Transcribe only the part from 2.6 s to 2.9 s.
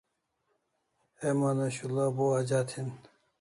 hin